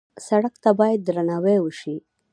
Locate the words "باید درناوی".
0.79-1.57